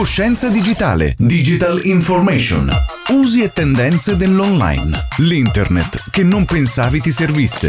[0.00, 2.70] Coscienza digitale, digital information,
[3.10, 7.68] usi e tendenze dell'online, l'internet che non pensavi ti servisse.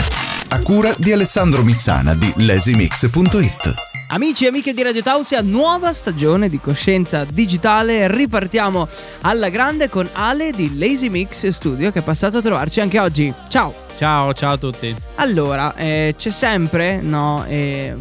[0.52, 3.74] A cura di Alessandro Missana di lasimix.it.
[4.08, 8.08] Amici e amiche di Radio Tausia, nuova stagione di coscienza digitale.
[8.08, 8.88] Ripartiamo
[9.24, 13.34] alla grande con Ale di Lazy Mix Studio che è passato a trovarci anche oggi.
[13.50, 13.90] Ciao!
[13.98, 14.96] Ciao, ciao a tutti.
[15.16, 17.94] Allora, eh, c'è sempre, no, eh,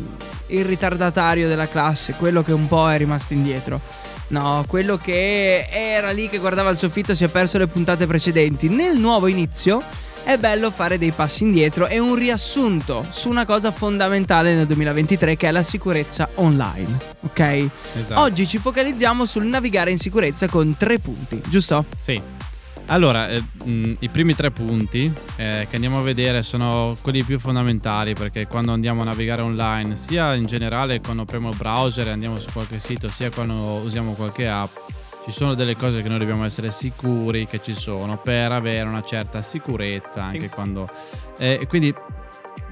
[0.46, 3.80] il ritardatario della classe, quello che un po' è rimasto indietro.
[4.30, 8.68] No, quello che era lì che guardava il soffitto si è perso le puntate precedenti.
[8.68, 9.82] Nel nuovo inizio
[10.22, 15.36] è bello fare dei passi indietro e un riassunto su una cosa fondamentale nel 2023
[15.36, 16.98] che è la sicurezza online.
[17.22, 17.68] Ok?
[17.98, 18.20] Esatto.
[18.20, 21.86] Oggi ci focalizziamo sul navigare in sicurezza con tre punti, giusto?
[22.00, 22.39] Sì.
[22.90, 27.38] Allora, eh, mh, i primi tre punti eh, che andiamo a vedere sono quelli più
[27.38, 32.10] fondamentali perché quando andiamo a navigare online, sia in generale quando apriamo il browser e
[32.10, 33.54] andiamo su qualche sito, sia quando
[33.84, 34.74] usiamo qualche app,
[35.24, 39.02] ci sono delle cose che noi dobbiamo essere sicuri che ci sono per avere una
[39.04, 40.48] certa sicurezza anche Sì.
[40.48, 40.90] quando...
[41.38, 41.94] eh, quindi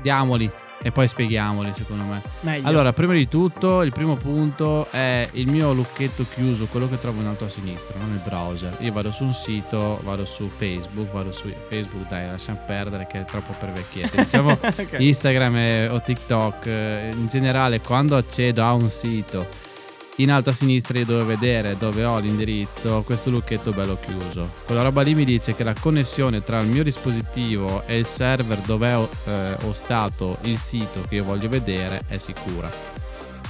[0.02, 2.22] diamoli e poi spieghiamoli secondo me.
[2.40, 2.66] Meglio.
[2.68, 7.20] Allora, prima di tutto, il primo punto è il mio lucchetto chiuso, quello che trovo
[7.20, 8.06] in alto a sinistra, no?
[8.06, 8.76] nel browser.
[8.80, 13.20] Io vado su un sito, vado su Facebook, vado su Facebook, dai, lasciamo perdere che
[13.20, 14.16] è troppo per vecchietti.
[14.16, 14.96] Diciamo Ok.
[14.98, 19.46] Instagram e- o TikTok, eh, in generale, quando accedo a un sito,
[20.18, 24.50] in alto a sinistra io devo vedere dove ho l'indirizzo, questo lucchetto bello chiuso.
[24.66, 28.58] Quella roba lì mi dice che la connessione tra il mio dispositivo e il server
[28.58, 32.70] dove ho eh, hostato il sito che io voglio vedere è sicura.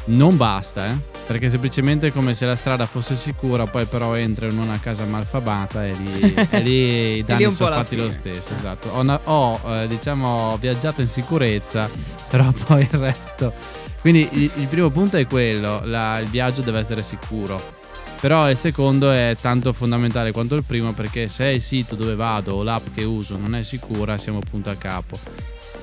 [0.06, 1.16] Non basta, eh?
[1.26, 5.04] Perché semplicemente è come se la strada fosse sicura, poi però entro in una casa
[5.04, 8.54] malfamata e lì, e lì i danni sono fatti lo stesso.
[8.54, 8.88] Esatto.
[8.90, 11.90] Ho, ho, eh, diciamo, viaggiato in sicurezza,
[12.28, 13.86] però poi il resto.
[14.00, 17.76] Quindi il, il primo punto è quello: la- il viaggio deve essere sicuro.
[18.20, 22.54] Però il secondo è tanto fondamentale quanto il primo perché se il sito dove vado
[22.56, 25.18] o l'app che uso non è sicura siamo punto a capo.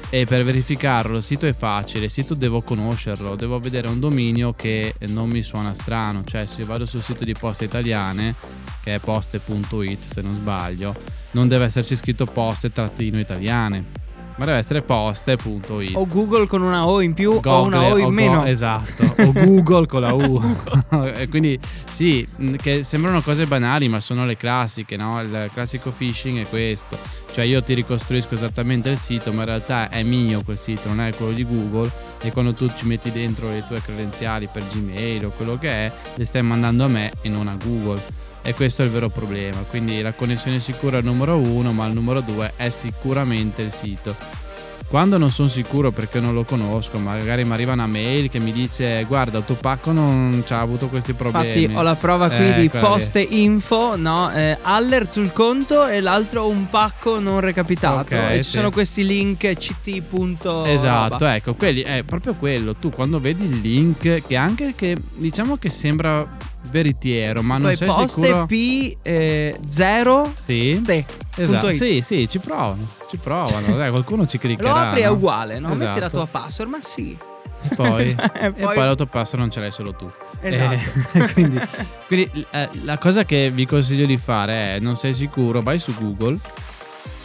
[0.09, 4.53] E per verificarlo il sito è facile, il sito devo conoscerlo, devo vedere un dominio
[4.53, 8.35] che non mi suona strano, cioè se vado sul sito di Poste Italiane,
[8.83, 10.93] che è poste.it se non sbaglio,
[11.31, 13.83] non deve esserci scritto poste trattino italiane,
[14.37, 15.91] ma deve essere poste.it.
[15.95, 18.45] O Google con una O in più o Google una O in o Go- meno.
[18.45, 20.41] esatto, o Google con la U.
[21.15, 21.59] E quindi
[21.89, 22.27] sì,
[22.61, 25.21] che sembrano cose banali, ma sono le classiche, no?
[25.21, 26.97] Il classico phishing è questo.
[27.31, 31.01] Cioè io ti ricostruisco esattamente il sito, ma in realtà è mio quel sito, non
[31.01, 31.91] è quello di Google
[32.21, 35.91] e quando tu ci metti dentro le tue credenziali per Gmail o quello che è,
[36.15, 38.01] le stai mandando a me e non a Google.
[38.47, 39.57] E questo è il vero problema.
[39.67, 43.71] Quindi la connessione sicura è il numero uno, ma il numero due è sicuramente il
[43.71, 44.15] sito.
[44.87, 48.51] Quando non sono sicuro perché non lo conosco, magari mi arriva una mail che mi
[48.51, 51.63] dice guarda il tuo pacco non ci ha avuto questi problemi.
[51.63, 52.93] Infatti ho la prova qui Eh, di quella lì.
[52.93, 54.31] poste info, no?
[54.31, 58.01] Eh, alert sul conto e l'altro un pacco non recapitato.
[58.01, 58.49] Ok, e ci sì.
[58.57, 60.65] sono questi link ct.
[60.67, 62.75] Esatto, ecco, quelli è proprio quello.
[62.75, 66.25] Tu quando vedi il link che anche che diciamo che sembra
[66.69, 68.45] veritiero, ma non Poi sei poste sicuro.
[68.45, 68.97] P
[69.67, 70.75] 0 Sì.
[70.75, 71.05] ste.
[71.35, 71.71] Esatto.
[71.71, 73.75] Sì, sì, ci provano, ci provano.
[73.77, 74.69] Dai, qualcuno ci cliccherà.
[74.69, 75.69] Lo apri è uguale, no?
[75.69, 76.09] Metti la Esatto.
[76.17, 77.17] tua password, ma sì.
[77.61, 80.09] E poi, Cioè, e poi- poi l'autopasso non ce l'hai solo tu.
[80.41, 80.73] Esatto.
[81.19, 81.59] Eh, quindi
[82.07, 85.93] quindi, eh, la cosa che vi consiglio di fare è: non sei sicuro, vai su
[85.97, 86.37] Google,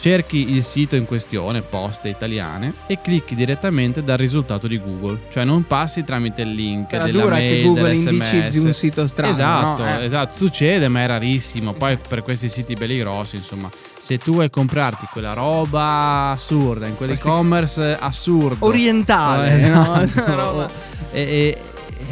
[0.01, 5.19] cerchi il sito in questione, poste italiane, e clicchi direttamente dal risultato di Google.
[5.29, 9.05] Cioè non passi tramite il link Sarà della dura mail, che Google indicizzi un sito
[9.05, 9.31] strano.
[9.31, 9.99] Esatto, no?
[9.99, 10.05] Eh.
[10.05, 11.73] esatto, succede, ma è rarissimo.
[11.73, 13.69] Poi per questi siti belli grossi, insomma,
[13.99, 20.01] se tu vuoi comprarti quella roba assurda in quell'e-commerce assurdo, Orientale, eh, no?
[20.01, 20.31] esatto.
[20.31, 20.69] Una roba-
[21.11, 21.57] E- e-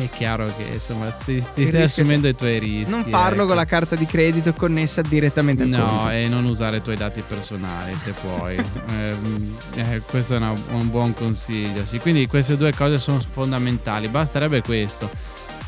[0.03, 2.89] è chiaro che insomma ti, ti stai assumendo i tuoi rischi.
[2.91, 3.47] Non farlo ecco.
[3.47, 6.09] con la carta di credito connessa direttamente al No, conto.
[6.09, 8.57] e non usare i tuoi dati personali se puoi.
[8.99, 11.85] Ehm, eh, questo è una- un buon consiglio.
[11.85, 14.07] Sì, quindi queste due cose sono fondamentali.
[14.07, 15.09] Basterebbe questo.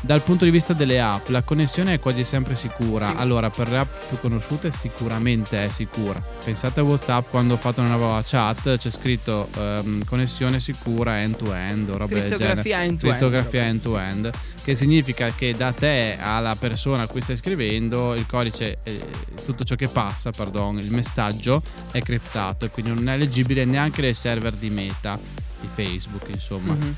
[0.04, 3.10] Dal punto di vista delle app, la connessione è quasi sempre sicura.
[3.10, 3.14] Sì.
[3.18, 6.20] Allora, per le app più conosciute, sicuramente è sicura.
[6.44, 11.88] Pensate a WhatsApp quando ho fatto una nuova chat, c'è scritto ehm, connessione sicura end-to-end
[11.88, 12.62] o roba del genere.
[12.62, 12.98] End-to-end.
[12.98, 14.30] Crittografia roba, end-to-end,
[14.64, 19.00] che significa che da te alla persona a cui stai scrivendo il codice, eh,
[19.44, 21.62] tutto ciò che passa, pardon, il messaggio
[21.92, 25.16] è criptato e quindi non è leggibile neanche nei server di Meta,
[25.60, 26.72] di Facebook, insomma.
[26.72, 26.96] Mhm.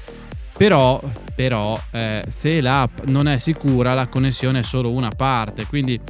[0.56, 1.02] Però,
[1.34, 5.66] però eh, se l'app non è sicura, la connessione è solo una parte.
[5.66, 6.00] Quindi,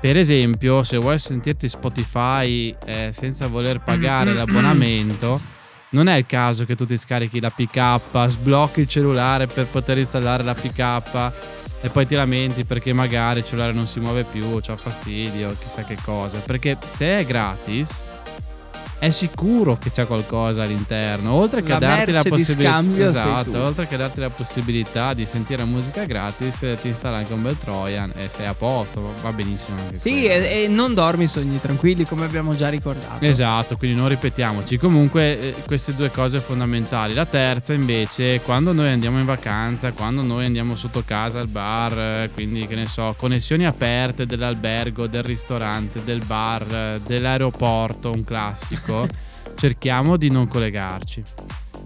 [0.00, 5.40] per esempio, se vuoi sentirti Spotify eh, senza voler pagare l'abbonamento,
[5.90, 9.98] non è il caso che tu ti scarichi la PK, sblocchi il cellulare per poter
[9.98, 11.32] installare la PK
[11.80, 15.84] e poi ti lamenti perché magari il cellulare non si muove più, c'ha fastidio, chissà
[15.84, 16.38] che cosa.
[16.38, 18.12] Perché se è gratis
[19.04, 21.34] è sicuro che c'è qualcosa all'interno.
[21.34, 22.82] Oltre che La darti la possibilità.
[22.96, 27.58] Esatto, oltre che darti la possibilità di sentire musica gratis, ti installa anche un bel
[27.58, 29.12] Trojan e sei a posto.
[29.22, 33.22] Va benissimo anche Sì, e, e non dormi sogni tranquilli, come abbiamo già ricordato.
[33.22, 34.78] Esatto, quindi non ripetiamoci.
[34.78, 37.12] Comunque eh, queste due cose fondamentali.
[37.12, 41.98] La terza invece, quando noi andiamo in vacanza, quando noi andiamo sotto casa al bar,
[41.98, 48.24] eh, quindi che ne so, connessioni aperte dell'albergo, del ristorante, del bar, eh, dell'aeroporto, un
[48.24, 48.92] classico,
[49.54, 51.22] cerchiamo di non collegarci.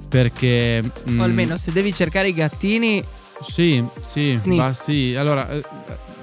[0.09, 0.83] Perché...
[1.09, 3.05] mm, O almeno se devi cercare i gattini,
[3.43, 5.15] sì, sì, ma sì.
[5.17, 5.63] Allora, eh,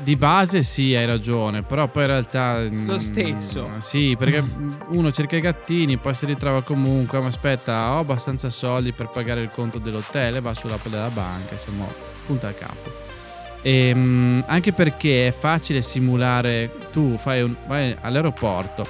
[0.03, 2.57] di base sì, hai ragione, però poi in realtà...
[2.59, 3.69] mm, Lo stesso.
[3.77, 4.43] Sì, perché
[4.89, 9.41] uno cerca i gattini, poi si ritrova comunque, ma aspetta, ho abbastanza soldi per pagare
[9.41, 11.87] il conto dell'hotel e va sull'app della banca, siamo
[12.25, 13.03] punta a capo.
[13.61, 18.85] E, mm, anche perché è facile simulare, tu fai un, vai all'aeroporto,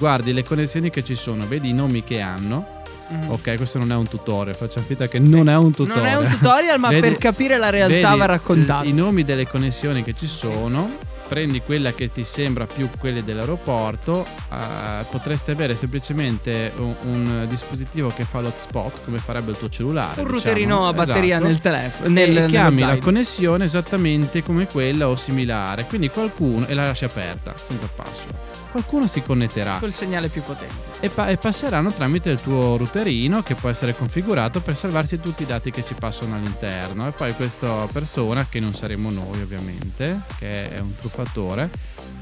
[0.00, 2.78] guardi le connessioni che ci sono, vedi i nomi che hanno.
[3.08, 3.30] Mhm.
[3.32, 6.04] Ok, questo non è un tutorial, facciamo finta che non è un tutorial.
[6.04, 8.88] non è un tutorial, ma Vedi- per capire la realtà va raccontato.
[8.88, 10.88] I nomi delle connessioni che ci sono,
[11.30, 18.12] prendi quella che ti sembra più quelle dell'aeroporto, eh, potresti avere semplicemente un, un dispositivo
[18.12, 20.20] che fa l'hotspot, come farebbe il tuo cellulare.
[20.20, 20.28] un diciamo.
[20.32, 21.48] routerino a batteria Esatto.
[21.48, 22.06] nel telefono.
[22.06, 26.82] E Nel, nello chiami la connessione esattamente come quella o similare, quindi qualcuno e la
[26.82, 28.34] lasci aperta senza password.
[28.72, 30.89] Qualcuno si connetterà col segnale più potente.
[31.00, 35.42] E, pa- e passeranno tramite il tuo routerino che può essere configurato per salvarsi tutti
[35.42, 40.20] i dati che ci passano all'interno e poi questa persona che non saremo noi ovviamente
[40.38, 41.70] che è un truffatore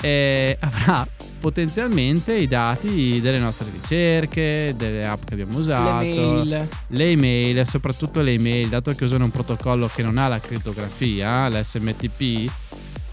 [0.01, 1.07] eh, avrà
[1.41, 6.69] potenzialmente i dati delle nostre ricerche delle app che abbiamo usato Le mail.
[6.89, 11.49] le email, soprattutto le email, dato che usano un protocollo che non ha la crittografia,
[11.49, 12.51] l'SMTP,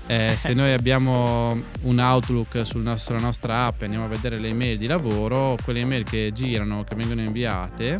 [0.07, 4.39] eh, se noi abbiamo un Outlook sul nostro- sulla nostra app e andiamo a vedere
[4.39, 7.97] le email di lavoro, quelle email che girano, che vengono inviate,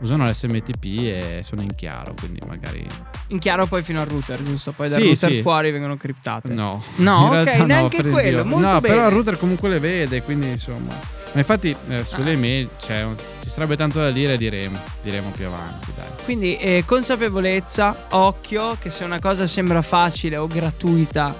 [0.00, 2.86] usano l'SMTP e sono in chiaro, quindi magari...
[3.28, 4.72] In chiaro poi fino al router, giusto?
[4.72, 5.40] Poi dal Sì, router sì.
[5.42, 6.52] fuori vengono criptate.
[6.52, 8.94] No, No, ok, neanche quello, molto no, bene.
[8.94, 11.14] però il router comunque le vede, quindi insomma...
[11.36, 12.34] Ma infatti eh, sulle Ah.
[12.34, 16.06] email c'è un- ci sarebbe tanto da dire, diremo, diremo più avanti, dai.
[16.24, 21.34] Quindi eh, consapevolezza, occhio, che se una cosa sembra facile o gratuita.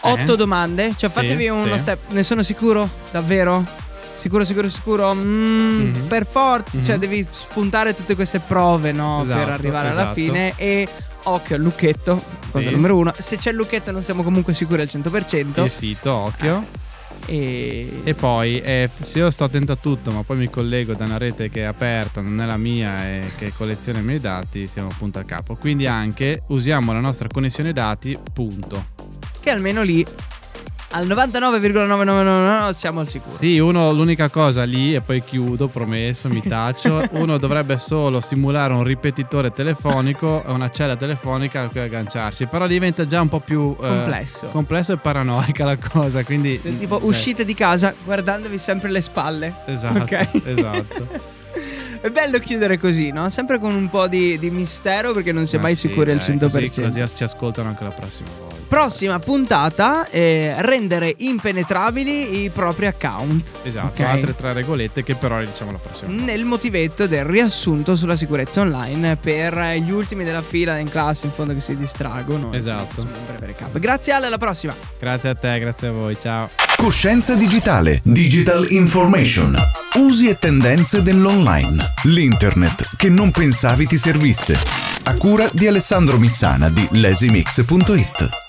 [0.00, 0.36] Otto Eh?
[0.36, 1.78] domande, cioè Sì, fatevi uno sì.
[1.80, 2.10] step.
[2.10, 2.86] Ne sono sicuro?
[3.10, 3.64] Davvero?
[4.14, 5.14] Sicuro, sicuro, sicuro?
[5.14, 6.06] Mm, Mhm.
[6.06, 7.00] Per forza, cioè Mhm.
[7.00, 9.24] devi spuntare tutte queste prove, no?
[9.26, 10.14] per Esatto, arrivare alla esatto.
[10.14, 10.52] fine.
[10.56, 10.86] E
[11.24, 12.74] occhio al lucchetto, cosa Sì.
[12.74, 13.12] numero uno.
[13.18, 15.64] Se c'è il lucchetto non siamo comunque sicuri al 100%.
[15.64, 16.84] Il sito, occhio.
[17.26, 18.00] E...
[18.04, 21.18] E poi, eh, se io sto attento a tutto, ma poi mi collego da una
[21.18, 24.88] rete che è aperta, non è la mia e che colleziona i miei dati, siamo
[24.96, 25.56] punto a capo.
[25.56, 28.94] Quindi anche usiamo la nostra connessione dati, punto.
[29.40, 30.04] Che almeno lì
[30.96, 33.36] al 99,9999 siamo al sicuro.
[33.36, 38.72] Sì, uno, l'unica cosa lì, e poi chiudo, promesso, mi taccio, uno dovrebbe solo simulare
[38.72, 43.40] un ripetitore telefonico e una cella telefonica a cui agganciarsi, però diventa già un po'
[43.40, 43.76] più...
[43.80, 44.46] eh, Complesso.
[44.46, 46.60] complesso e paranoica la cosa, quindi...
[46.60, 49.54] Tipo eh, uscite di casa guardandovi sempre le spalle.
[49.66, 50.28] Esatto, Ok.
[50.44, 51.34] esatto.
[52.06, 53.28] È bello chiudere così, no?
[53.30, 56.12] Sempre con un po' di, di mistero perché non si è Ma mai sì, sicuri
[56.12, 56.38] al dai, 100%.
[56.38, 58.54] Così, così ci ascoltano anche la prossima volta.
[58.68, 63.50] Prossima puntata, eh, rendere impenetrabili i propri account.
[63.64, 64.08] Esatto, Ok.
[64.08, 66.24] altre tre regolette che però le diciamo la prossima volta.
[66.24, 71.32] Nel motivetto del riassunto sulla sicurezza online per gli ultimi della fila in classe, in
[71.32, 72.52] fondo che si distraggono.
[72.52, 73.04] Esatto.
[73.72, 74.74] Grazie Ale, alla prossima.
[74.98, 76.65] Grazie a te, grazie a voi, ciao.
[76.76, 79.56] Coscienza digitale, digital information,
[79.94, 84.56] usi e tendenze dell'online, l'internet che non pensavi ti servisse.
[85.04, 88.45] A cura di Alessandro Missana di lesimix.it.